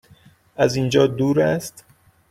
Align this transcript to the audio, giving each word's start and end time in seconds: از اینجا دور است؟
از 0.55 0.75
اینجا 0.75 1.07
دور 1.07 1.41
است؟ 1.41 1.85